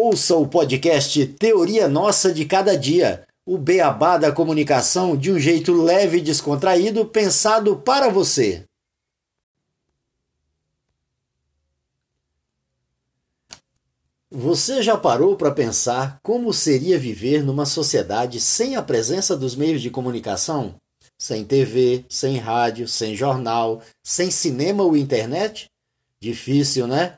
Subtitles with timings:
[0.00, 5.72] Ouça o podcast Teoria Nossa de Cada Dia, o beabá da comunicação de um jeito
[5.72, 8.64] leve e descontraído, pensado para você.
[14.30, 19.82] Você já parou para pensar como seria viver numa sociedade sem a presença dos meios
[19.82, 20.76] de comunicação?
[21.18, 25.66] Sem TV, sem rádio, sem jornal, sem cinema ou internet?
[26.22, 27.17] Difícil, né?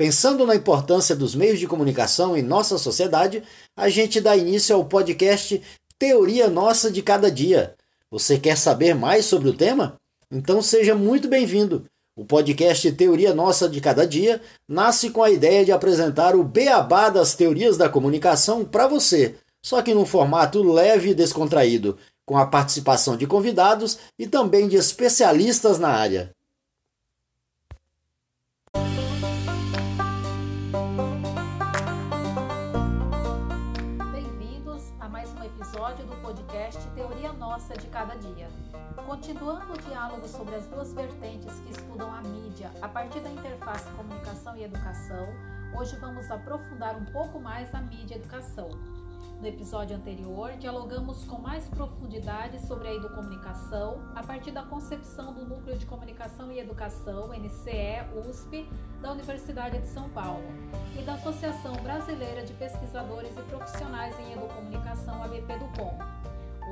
[0.00, 3.42] Pensando na importância dos meios de comunicação em nossa sociedade,
[3.76, 5.60] a gente dá início ao podcast
[5.98, 7.74] Teoria Nossa de Cada Dia.
[8.10, 9.96] Você quer saber mais sobre o tema?
[10.32, 11.84] Então seja muito bem-vindo.
[12.16, 17.10] O podcast Teoria Nossa de Cada Dia nasce com a ideia de apresentar o beabá
[17.10, 22.46] das teorias da comunicação para você, só que num formato leve e descontraído, com a
[22.46, 26.34] participação de convidados e também de especialistas na área.
[37.50, 38.48] Nossa de cada dia.
[39.04, 43.90] Continuando o diálogo sobre as duas vertentes que estudam a mídia a partir da interface
[43.90, 45.26] comunicação e educação,
[45.76, 48.68] hoje vamos aprofundar um pouco mais a mídia educação.
[49.40, 55.44] No episódio anterior, dialogamos com mais profundidade sobre a educomunicação a partir da concepção do
[55.44, 58.70] Núcleo de Comunicação e Educação, NCE USP,
[59.00, 60.46] da Universidade de São Paulo,
[60.96, 66.19] e da Associação Brasileira de Pesquisadores e Profissionais em Educomunicação, ABP do Com.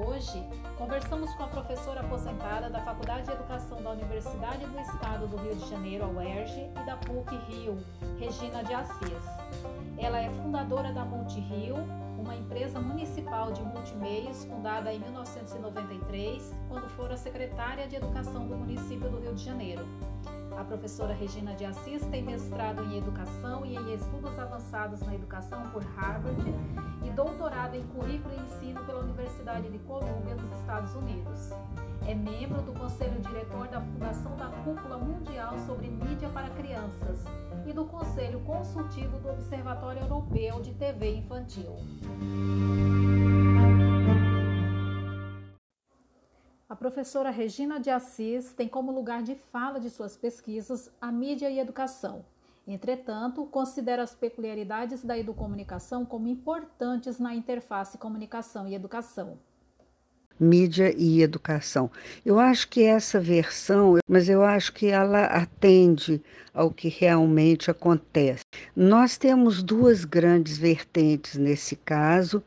[0.06, 0.46] Hoje,
[0.77, 5.56] conversamos com a professora aposentada da Faculdade de Educação da Universidade do Estado do Rio
[5.56, 7.77] de Janeiro, a UERJ, e da PUC Rio,
[8.16, 9.24] Regina de Assis.
[9.98, 11.74] Ela é fundadora da Multirio,
[12.16, 19.10] uma empresa municipal de multimeios fundada em 1993, quando fora secretária de Educação do município
[19.10, 19.84] do Rio de Janeiro.
[20.58, 25.70] A professora Regina de Assis tem mestrado em Educação e em Estudos Avançados na Educação
[25.70, 26.42] por Harvard
[27.06, 31.50] e doutorado em Currículo e Ensino pela Universidade de Colômbia, nos Estados Unidos.
[32.08, 37.24] É membro do Conselho Diretor da Fundação da Cúpula Mundial sobre Mídia para Crianças
[37.64, 41.76] e do Conselho Consultivo do Observatório Europeu de TV Infantil.
[46.78, 51.59] Professora Regina de Assis tem como lugar de fala de suas pesquisas a mídia e
[51.59, 52.25] educação.
[52.66, 59.39] Entretanto, considera as peculiaridades da educomunicação como importantes na interface comunicação e educação.
[60.39, 61.91] Mídia e educação.
[62.25, 66.22] Eu acho que essa versão, mas eu acho que ela atende
[66.55, 68.45] ao que realmente acontece.
[68.77, 72.41] Nós temos duas grandes vertentes nesse caso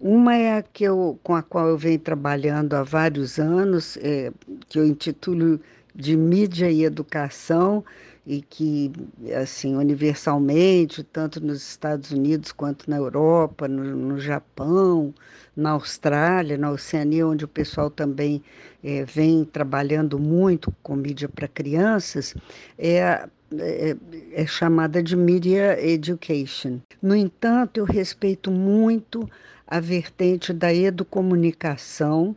[0.00, 4.32] uma é a que eu, com a qual eu venho trabalhando há vários anos, é,
[4.68, 5.60] que eu intitulo
[5.94, 7.84] de mídia e educação
[8.26, 8.92] e que
[9.40, 15.14] assim universalmente tanto nos Estados Unidos quanto na Europa no, no Japão
[15.56, 18.42] na Austrália na Oceania onde o pessoal também
[18.84, 22.34] é, vem trabalhando muito com mídia para crianças
[22.78, 23.26] é
[23.58, 23.96] é,
[24.32, 26.80] é, chamada de Media Education.
[27.00, 29.26] No entanto, eu respeito muito
[29.70, 32.34] a vertente da educomunicação,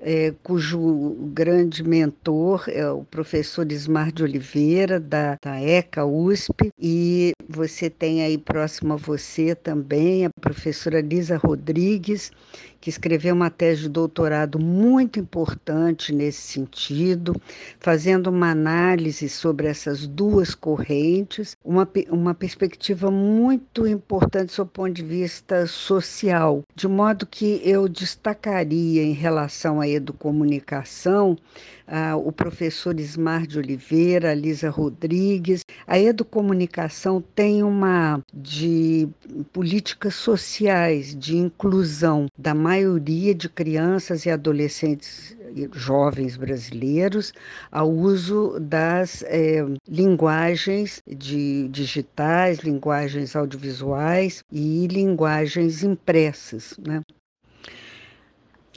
[0.00, 7.32] é, cujo grande mentor é o professor Ismar de Oliveira, da, da ECA USP, e
[7.48, 12.32] você tem aí próximo a você também a professora Lisa Rodrigues,
[12.80, 17.40] que escreveu uma tese de doutorado muito importante nesse sentido,
[17.78, 25.04] fazendo uma análise sobre essas duas correntes, uma, uma perspectiva muito importante do ponto de
[25.04, 31.36] vista social, de modo que eu destacaria em relação à educomunicação
[31.86, 35.62] ah, o professor Ismar de Oliveira, Lisa Rodrigues.
[35.86, 39.08] A educomunicação tem uma de
[39.52, 45.36] políticas sociais de inclusão da maioria de crianças e adolescentes
[45.72, 47.32] jovens brasileiros
[47.70, 56.78] ao uso das é, linguagens de digitais, linguagens audiovisuais e linguagens impressas.
[56.78, 57.02] Né?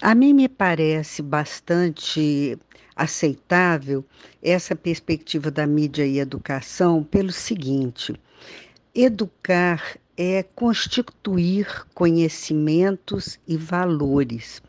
[0.02, 2.58] A mim me parece bastante
[2.96, 4.04] aceitável
[4.42, 8.14] essa perspectiva da mídia e educação pelo seguinte:
[8.94, 14.62] educar é constituir conhecimentos e valores.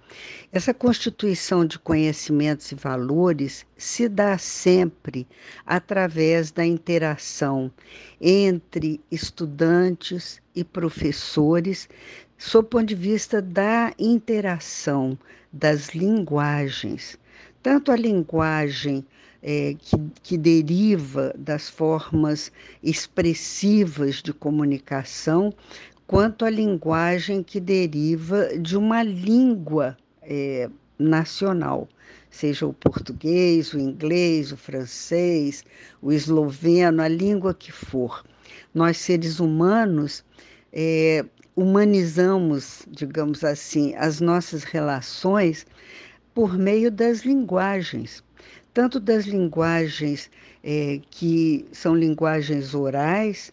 [0.53, 5.27] Essa constituição de conhecimentos e valores se dá sempre
[5.67, 7.73] através da interação
[8.21, 11.89] entre estudantes e professores,
[12.39, 15.19] sob o ponto de vista da interação
[15.53, 17.19] das linguagens
[17.65, 19.07] tanto a linguagem
[19.43, 22.53] é, que, que deriva das formas
[22.83, 25.51] expressivas de comunicação,
[26.07, 31.89] quanto à linguagem que deriva de uma língua é, nacional,
[32.29, 35.65] seja o português, o inglês, o francês,
[36.03, 38.23] o esloveno, a língua que for.
[38.75, 40.23] Nós, seres humanos,
[40.71, 41.25] é,
[41.57, 45.67] humanizamos, digamos assim, as nossas relações
[46.35, 48.23] por meio das linguagens,
[48.73, 50.31] tanto das linguagens
[50.65, 53.53] é, que são linguagens orais,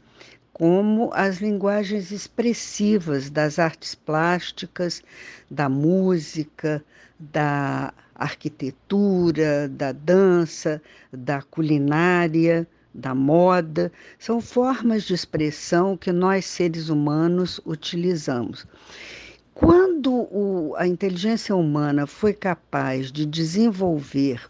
[0.52, 5.04] como as linguagens expressivas das artes plásticas,
[5.50, 6.84] da música,
[7.20, 10.82] da arquitetura, da dança,
[11.12, 18.66] da culinária, da moda, são formas de expressão que nós seres humanos utilizamos.
[19.54, 24.50] Quando o, a inteligência humana foi capaz de desenvolver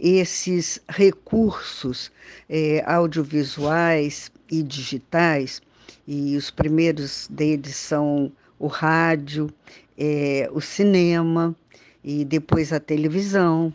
[0.00, 2.10] esses recursos
[2.48, 5.62] eh, audiovisuais e digitais,
[6.06, 9.48] e os primeiros deles são o rádio,
[9.96, 11.54] eh, o cinema,
[12.02, 13.72] e depois a televisão,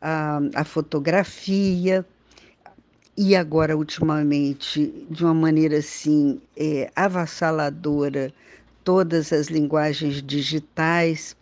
[0.00, 2.04] a, a fotografia,
[3.16, 8.30] e agora, ultimamente, de uma maneira assim é, avassaladora,
[8.84, 11.34] todas as linguagens digitais,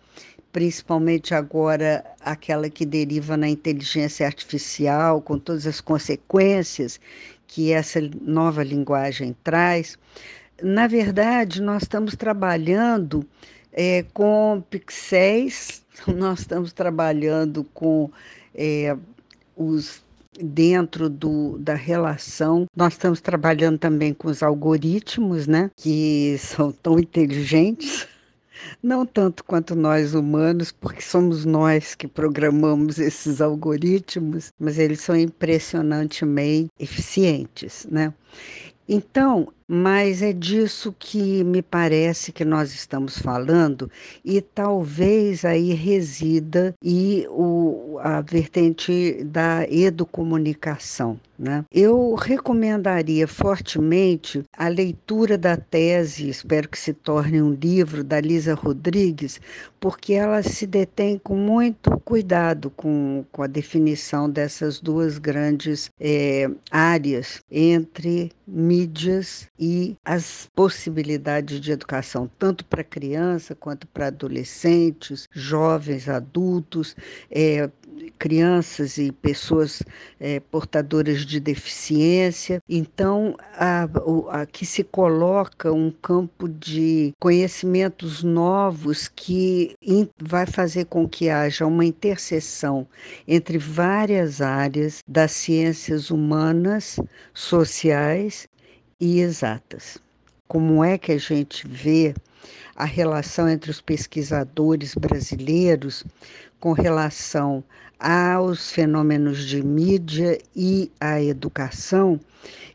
[0.52, 7.00] principalmente agora aquela que deriva na inteligência artificial, com todas as consequências
[7.48, 9.98] que essa nova linguagem traz.
[10.62, 13.26] Na verdade, nós estamos trabalhando
[13.72, 18.08] é, com pixéis, nós estamos trabalhando com
[18.54, 18.96] é,
[19.56, 20.03] os
[20.40, 22.66] dentro do, da relação.
[22.76, 28.06] Nós estamos trabalhando também com os algoritmos, né, que são tão inteligentes.
[28.82, 35.16] Não tanto quanto nós humanos, porque somos nós que programamos esses algoritmos, mas eles são
[35.16, 38.14] impressionantemente eficientes, né?
[38.88, 43.90] Então, mas é disso que me parece que nós estamos falando
[44.24, 51.18] e talvez aí resida e o, a vertente da educomunicação.
[51.36, 51.64] Né?
[51.72, 58.54] Eu recomendaria fortemente a leitura da tese, espero que se torne um livro, da Lisa
[58.54, 59.40] Rodrigues,
[59.80, 66.48] porque ela se detém com muito cuidado com, com a definição dessas duas grandes é,
[66.70, 76.08] áreas entre mídias e as possibilidades de educação, tanto para criança quanto para adolescentes, jovens,
[76.08, 76.96] adultos,
[77.30, 77.70] é,
[78.18, 79.82] crianças e pessoas
[80.18, 82.60] é, portadoras de deficiência.
[82.68, 83.36] Então,
[84.30, 91.66] aqui se coloca um campo de conhecimentos novos que in, vai fazer com que haja
[91.66, 92.86] uma interseção
[93.26, 96.98] entre várias áreas das ciências humanas,
[97.32, 98.48] sociais
[99.04, 99.98] e exatas.
[100.48, 102.14] Como é que a gente vê
[102.74, 106.04] a relação entre os pesquisadores brasileiros
[106.58, 107.62] com relação
[107.98, 112.18] aos fenômenos de mídia e à educação,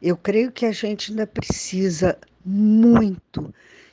[0.01, 2.15] eu creio que a gente ainda precisa
[2.45, 3.51] muito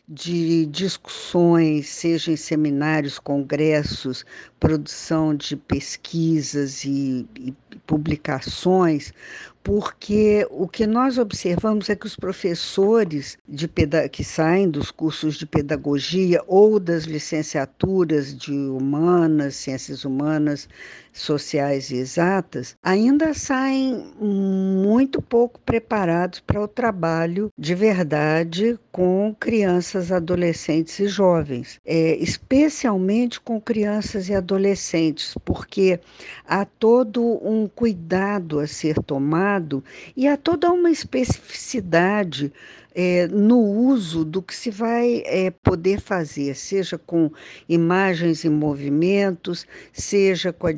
[0.09, 4.25] de discussões, seja em seminários, congressos,
[4.61, 7.53] produção de pesquisas e, e
[7.87, 9.13] publicações,
[9.67, 13.69] porque o que nós observamos é que os professores de
[14.13, 20.69] que saem dos cursos de pedagogia ou das licenciaturas de humanas, ciências humanas,
[21.13, 30.13] sociais e exatas, ainda saem muito pouco preparados para o trabalho de verdade com crianças,
[30.13, 35.99] adolescentes e jovens, é, especialmente com crianças e adolescentes, porque
[36.47, 39.56] há todo um cuidado a ser tomado
[40.17, 42.53] e há toda uma especificidade
[42.99, 47.31] é, no uso do que se vai é, poder fazer, seja com
[47.69, 50.73] imagens e movimentos, seja com a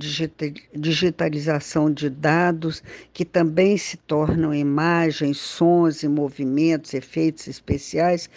[0.75, 2.83] digitalização de dados,
[3.13, 8.29] que também se tornam imagens, sons e movimentos, efeitos especiais.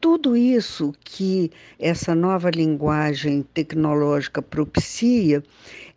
[0.00, 5.40] Tudo isso que essa nova linguagem tecnológica propicia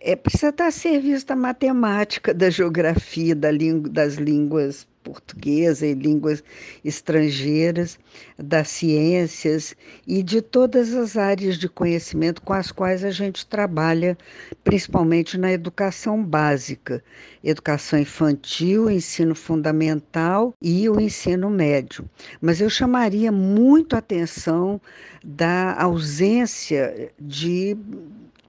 [0.03, 5.93] é, precisa estar a serviço da matemática, da geografia, da língua, das línguas portuguesa e
[5.93, 6.43] línguas
[6.83, 8.00] estrangeiras,
[8.38, 9.75] das ciências
[10.07, 14.17] e de todas as áreas de conhecimento com as quais a gente trabalha,
[14.63, 17.03] principalmente na educação básica,
[17.43, 22.10] educação infantil, ensino fundamental e o ensino médio.
[22.41, 24.79] Mas eu chamaria muito a atenção
[25.24, 27.77] da ausência de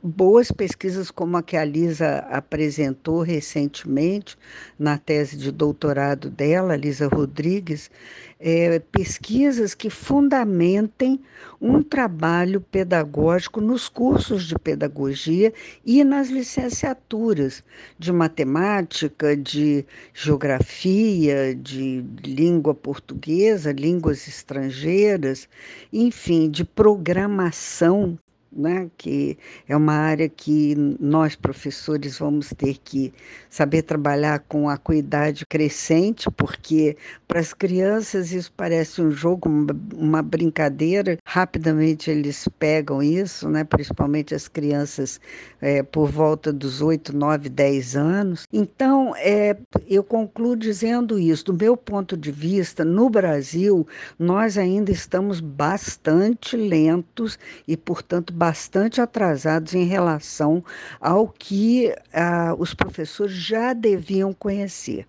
[0.07, 4.37] boas pesquisas como a que a Lisa apresentou recentemente
[4.79, 7.91] na tese de doutorado dela, Lisa Rodrigues,
[8.39, 11.19] é, pesquisas que fundamentem
[11.59, 15.55] um trabalho pedagógico nos cursos de pedagogia
[15.87, 17.65] e nas licenciaturas
[17.99, 25.49] de matemática, de geografia, de língua portuguesa, línguas estrangeiras,
[25.91, 28.19] enfim, de programação
[28.57, 33.13] né, que é uma área que nós, professores, vamos ter que
[33.51, 36.97] saber trabalhar com acuidade crescente, porque
[37.27, 39.49] para as crianças isso parece um jogo,
[39.95, 45.21] uma brincadeira, rapidamente eles pegam isso, né, principalmente as crianças
[45.61, 48.45] é, por volta dos 8, 9, 10 anos.
[48.53, 49.57] Então, é,
[49.89, 51.45] eu concluo dizendo isso.
[51.45, 53.87] Do meu ponto de vista, no Brasil,
[54.19, 60.63] nós ainda estamos bastante lentos e, portanto, bastante atrasados em relação
[61.01, 65.07] ao que ah, os professores já deviam conhecer.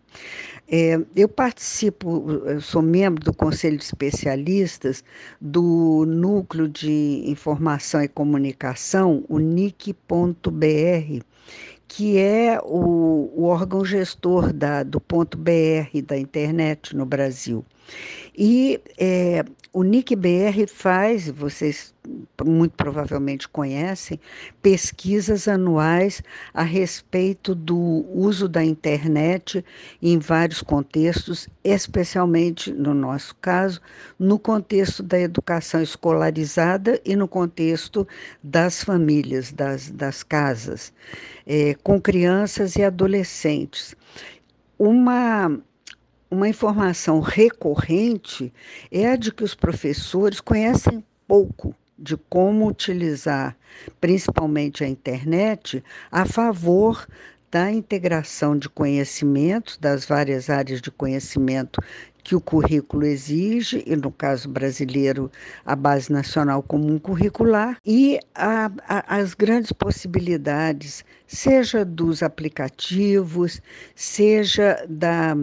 [0.70, 5.04] É, eu participo, eu sou membro do Conselho de Especialistas
[5.42, 11.22] do Núcleo de Informação e Comunicação, o NIC.br,
[11.86, 17.66] que é o, o órgão gestor da, do ponto BR da internet no Brasil.
[18.38, 21.94] E é, o NIC-BR faz, vocês
[22.44, 24.20] muito provavelmente conhecem,
[24.62, 26.22] pesquisas anuais
[26.54, 29.64] a respeito do uso da internet
[30.02, 33.82] em vários contextos, especialmente, no nosso caso,
[34.20, 38.08] no contexto da educação escolarizada e no contexto
[38.44, 40.94] das famílias, das, das casas,
[41.46, 43.96] é, com crianças e adolescentes.
[44.78, 45.58] Uma
[46.36, 48.54] uma informação recorrente
[48.92, 53.56] é a de que os professores conhecem pouco de como utilizar,
[54.02, 57.08] principalmente a internet, a favor
[57.50, 61.80] da integração de conhecimentos, das várias áreas de conhecimento
[62.26, 65.32] que o currículo exige, e no caso brasileiro,
[65.64, 73.62] a Base Nacional Comum Curricular, e a, a, as grandes possibilidades, seja dos aplicativos,
[73.94, 75.38] seja da,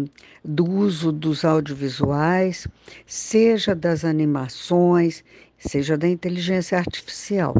[0.44, 2.66] do uso dos audiovisuais,
[3.06, 5.22] seja das animações,
[5.58, 7.54] seja da inteligência artificial.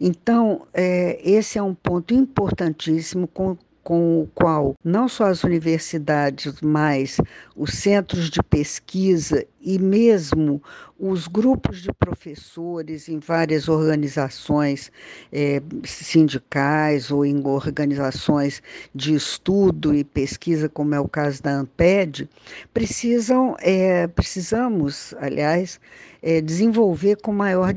[0.00, 6.60] Então, é, esse é um ponto importantíssimo com com o qual não só as universidades,
[6.60, 7.18] mas
[7.56, 10.62] os centros de pesquisa e mesmo
[10.98, 14.90] os grupos de professores em várias organizações
[15.32, 18.62] é, sindicais ou em organizações
[18.94, 22.28] de estudo e pesquisa, como é o caso da ANPED,
[22.74, 25.80] precisam, é, precisamos, aliás,
[26.22, 27.72] é, desenvolver com maior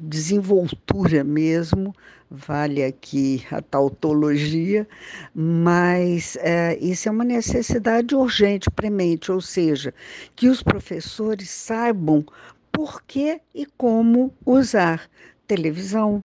[0.00, 1.94] desenvoltura mesmo
[2.30, 4.86] vale aqui a tautologia,
[5.34, 9.92] mas é, isso é uma necessidade urgente, premente, ou seja,
[10.36, 12.24] que os professores saibam
[12.72, 15.08] por que e como usar
[15.46, 16.20] televisão,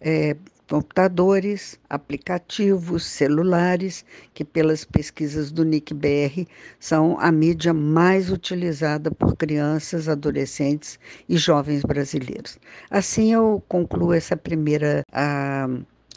[0.00, 0.36] é,
[0.68, 6.48] computadores, aplicativos, celulares, que pelas pesquisas do NICBR
[6.80, 12.58] são a mídia mais utilizada por crianças, adolescentes e jovens brasileiros.
[12.90, 15.68] Assim eu concluo essa primeira a,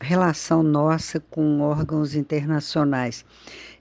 [0.02, 3.26] relação nossa com órgãos internacionais.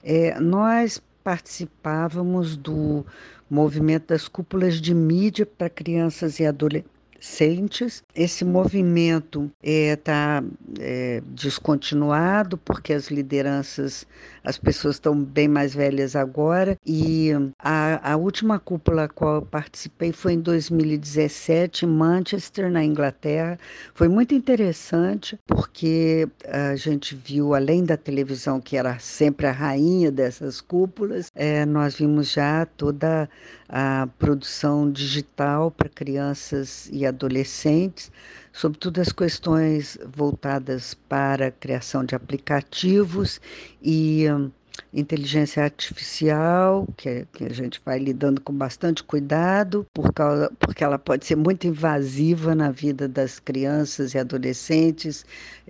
[0.03, 3.05] É, nós participávamos do
[3.49, 8.03] movimento das cúpulas de mídia para crianças e adolescentes.
[8.13, 10.43] Esse movimento está
[10.79, 14.05] é, é, descontinuado porque as lideranças,
[14.45, 19.41] as pessoas estão bem mais velhas agora e a, a última cúpula a qual eu
[19.41, 23.57] participei foi em 2017 em Manchester, na Inglaterra.
[23.93, 30.11] Foi muito interessante porque a gente viu, além da televisão que era sempre a rainha
[30.11, 33.29] dessas cúpulas, é, nós vimos já toda
[33.67, 38.11] a produção digital para crianças e adolescentes,
[38.55, 43.41] sobretudo as questões voltadas para a criação de aplicativos
[43.83, 44.49] e hum,
[44.93, 50.97] inteligência artificial, que, que, a gente vai lidando com bastante cuidado, por causa, porque ela
[50.97, 55.25] pode ser muito invasiva na vida das crianças e adolescentes,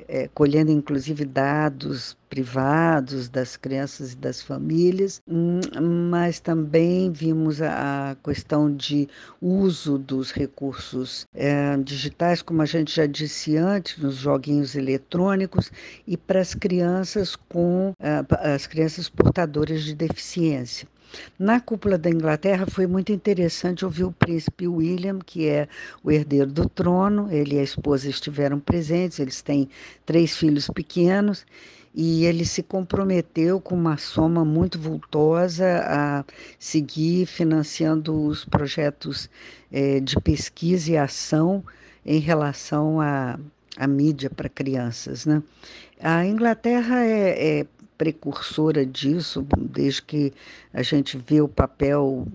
[0.08, 5.60] é, colhendo inclusive dados privados, das crianças e das famílias, hum,
[6.10, 9.08] mas também vimos a questão de
[9.42, 15.72] uso dos recursos é, digitais, como a gente já disse antes, nos joguinhos eletrônicos,
[16.08, 20.88] e para as crianças com é, as crianças portadoras de deficiência.
[21.40, 25.68] Na cúpula da Inglaterra foi muito interessante ouvir o príncipe William, que é
[26.04, 27.32] o herdeiro do trono.
[27.32, 29.70] Ele e a esposa estiveram presentes, eles têm
[30.06, 31.46] três filhos pequenos
[31.96, 36.26] e ele se comprometeu com uma soma muito vultosa a
[36.60, 39.30] seguir financiando os projetos
[39.72, 41.64] é, de pesquisa e ação
[42.06, 43.40] em relação à,
[43.78, 45.26] à mídia para crianças.
[45.26, 45.42] Né?
[46.02, 47.66] A Inglaterra é, é
[47.98, 50.34] precursora disso, desde que
[50.74, 52.28] a gente vê o papel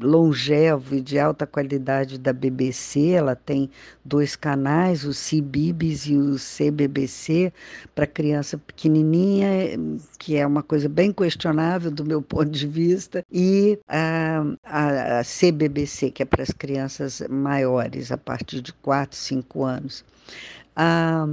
[0.00, 3.10] longevo e de alta qualidade da BBC.
[3.10, 3.70] Ela tem
[4.04, 7.52] dois canais, o CBIBS e o CBBC,
[7.94, 9.48] para criança pequenininha,
[10.18, 15.22] que é uma coisa bem questionável do meu ponto de vista, e a, a, a
[15.24, 20.04] CBBC, que é para as crianças maiores, a partir de 4, 5 anos.
[20.76, 21.26] A,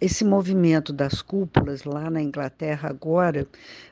[0.00, 3.46] esse movimento das cúpulas lá na Inglaterra agora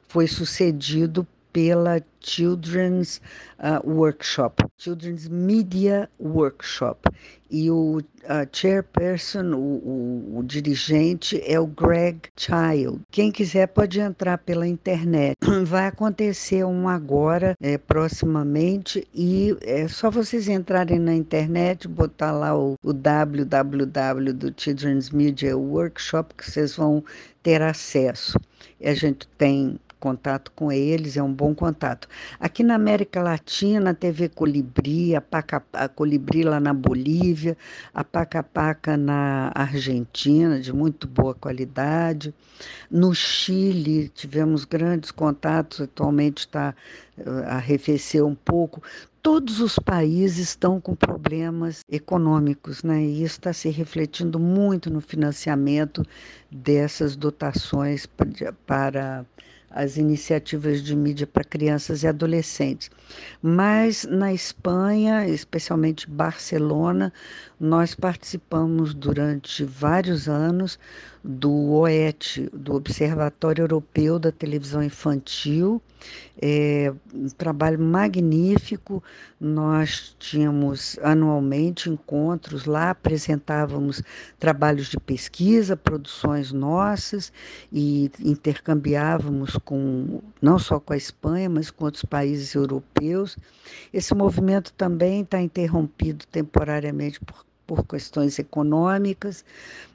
[0.08, 3.20] foi sucedido pela Children's
[3.58, 7.08] uh, Workshop, Children's Media Workshop.
[7.50, 13.00] E o uh, chairperson, o, o, o, dirigente, é o Greg Child.
[13.10, 15.36] Quem quiser pode entrar pela internet.
[15.66, 22.56] Vai acontecer um agora, é, proximamente, e é só vocês entrarem na internet, botar lá
[22.56, 27.04] o, o www do Children's Media Workshop, que vocês vão
[27.42, 28.38] ter acesso.
[28.82, 32.08] A gente tem contato com eles, é um bom contato.
[32.40, 37.56] Aqui na América Latina, a TV Colibri, a, Paca, a Colibri lá na Bolívia,
[37.94, 42.34] a Paca Paca na Argentina, de muito boa qualidade.
[42.90, 46.74] No Chile, tivemos grandes contatos, atualmente está
[47.16, 48.82] eh, arrefeceu um pouco.
[49.22, 53.00] Todos os países estão com problemas econômicos, né?
[53.04, 56.04] E isso está se refletindo muito no financiamento
[56.50, 58.04] dessas dotações
[58.66, 59.24] para
[59.74, 62.90] as iniciativas de mídia para crianças e adolescentes.
[63.42, 67.12] Mas na Espanha, especialmente Barcelona,
[67.58, 70.78] nós participamos durante vários anos
[71.24, 75.80] do OET, do Observatório Europeu da Televisão Infantil,
[76.40, 79.02] é, um trabalho magnífico.
[79.40, 84.02] Nós tínhamos anualmente encontros lá, apresentávamos
[84.38, 87.32] trabalhos de pesquisa, produções nossas
[87.72, 93.36] e intercambiávamos com não só com a Espanha, mas com outros países europeus.
[93.92, 99.42] Esse movimento também está interrompido temporariamente por por questões econômicas.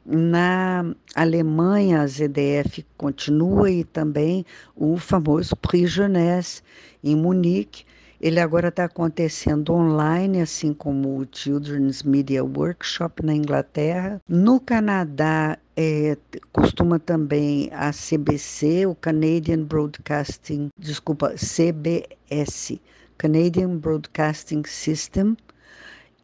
[0.03, 4.43] Na Alemanha, a ZDF continua e também
[4.75, 6.63] o famoso Prix Jeunesse
[7.03, 7.85] em Munique.
[8.19, 14.19] Ele agora está acontecendo online, assim como o Children's Media Workshop na Inglaterra.
[14.27, 16.17] No Canadá, é,
[16.51, 22.79] costuma também a CBC, o Canadian Broadcasting, desculpa, CBS,
[23.19, 25.37] Canadian Broadcasting System,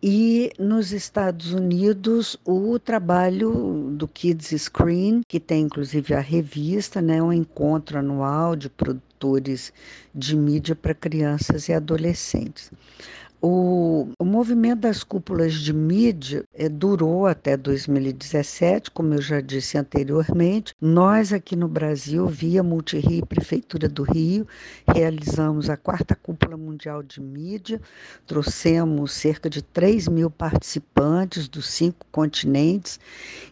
[0.05, 7.23] e nos Estados Unidos, o trabalho do Kids Screen, que tem inclusive a revista, né,
[7.23, 9.71] um encontro anual de produtores
[10.13, 12.69] de mídia para crianças e adolescentes.
[13.45, 19.77] O, o movimento das cúpulas de mídia é, durou até 2017, como eu já disse
[19.77, 20.73] anteriormente.
[20.79, 24.47] Nós, aqui no Brasil, via Multirio e Prefeitura do Rio,
[24.87, 27.81] realizamos a quarta cúpula mundial de mídia,
[28.25, 32.97] trouxemos cerca de 3 mil participantes dos cinco continentes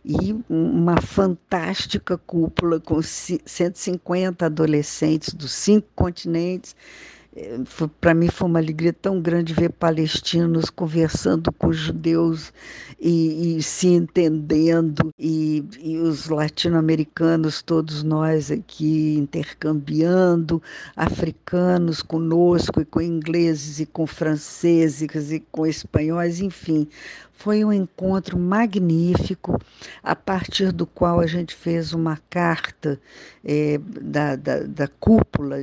[0.06, 6.78] e uma fantástica cúpula com 150 adolescentes dos cinco continentes
[8.02, 12.52] para mim foi uma alegria tão grande ver palestinos conversando com judeus
[13.00, 20.62] e, e se entendendo, e, e os latino-americanos, todos nós aqui intercambiando,
[20.96, 26.88] africanos conosco, e com ingleses, e com franceses, e com espanhóis, enfim.
[27.32, 29.58] Foi um encontro magnífico,
[30.04, 33.00] a partir do qual a gente fez uma carta
[33.44, 35.58] é, da, da, da cúpula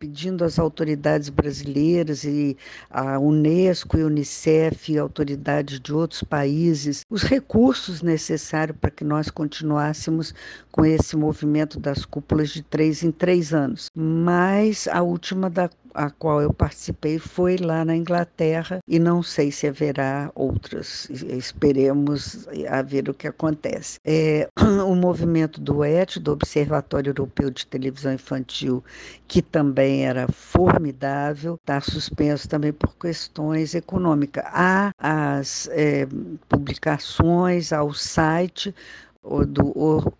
[0.00, 2.56] pedindo às autoridades brasileiras e
[2.88, 9.30] à Unesco e Unicef e autoridades de outros países os recursos necessários para que nós
[9.30, 10.34] continuássemos
[10.72, 13.90] com esse movimento das cúpulas de três em três anos.
[13.94, 19.50] Mas a última da a qual eu participei foi lá na Inglaterra e não sei
[19.50, 21.08] se haverá outras.
[21.10, 23.98] Esperemos a ver o que acontece.
[24.04, 24.48] É,
[24.86, 28.82] o movimento do ET, do Observatório Europeu de Televisão Infantil,
[29.26, 34.44] que também era formidável, está suspenso também por questões econômicas.
[34.46, 36.06] Há as é,
[36.48, 38.74] publicações, há o site
[39.22, 39.72] do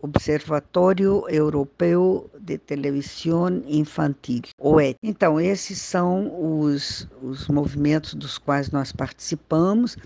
[0.02, 4.98] Observatório Europeu de Televisão Infantil, OET.
[5.02, 9.96] Então, esses são os, os movimentos dos quais nós participamos.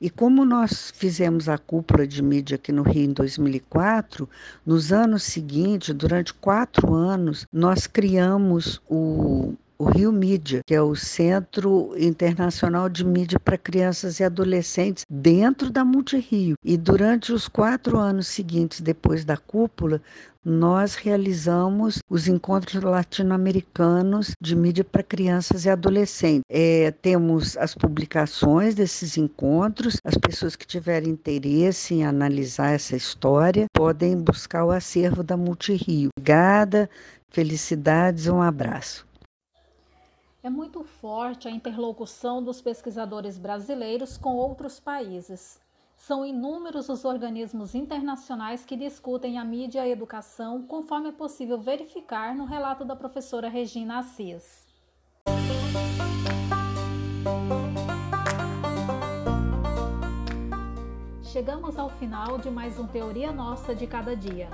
[0.00, 4.26] E como nós fizemos a cúpula de mídia aqui no Rio em 2004,
[4.64, 10.94] nos anos seguintes, durante quatro anos, nós criamos o o Rio Mídia, que é o
[10.94, 16.54] Centro Internacional de Mídia para Crianças e Adolescentes, dentro da Multirio.
[16.62, 20.02] E durante os quatro anos seguintes, depois da cúpula,
[20.44, 26.44] nós realizamos os encontros latino-americanos de mídia para crianças e adolescentes.
[26.50, 33.64] É, temos as publicações desses encontros, as pessoas que tiverem interesse em analisar essa história
[33.72, 36.10] podem buscar o acervo da Multirio.
[36.18, 36.88] Obrigada,
[37.30, 39.09] felicidades, um abraço.
[40.42, 45.60] É muito forte a interlocução dos pesquisadores brasileiros com outros países.
[45.98, 51.58] São inúmeros os organismos internacionais que discutem a mídia e a educação, conforme é possível
[51.58, 54.66] verificar no relato da professora Regina Assis.
[61.22, 64.48] Chegamos ao final de mais um Teoria Nossa de Cada Dia.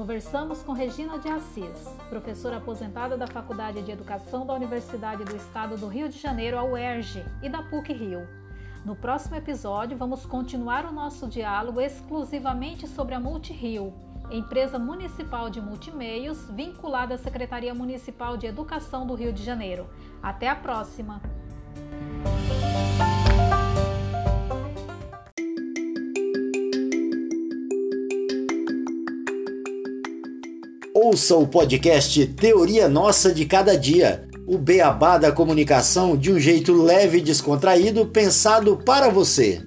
[0.00, 5.76] Conversamos com Regina de Assis, professora aposentada da Faculdade de Educação da Universidade do Estado
[5.76, 8.26] do Rio de Janeiro, a UERJ, e da PUC Rio.
[8.82, 13.92] No próximo episódio, vamos continuar o nosso diálogo exclusivamente sobre a MultiRio,
[14.30, 19.86] empresa municipal de multimeios vinculada à Secretaria Municipal de Educação do Rio de Janeiro.
[20.22, 21.20] Até a próxima!
[31.10, 36.72] Ouça o podcast Teoria Nossa de Cada Dia, o beabá da comunicação de um jeito
[36.72, 39.60] leve e descontraído, pensado para você.